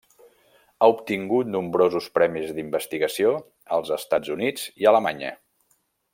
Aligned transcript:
Ha 0.79 0.87
obtingut 0.93 1.51
nombrosos 1.55 2.07
premis 2.15 2.55
d'investigació 2.61 3.35
als 3.79 3.93
Estats 3.99 4.33
Units 4.37 4.65
i 4.85 4.91
Alemanya. 4.95 5.35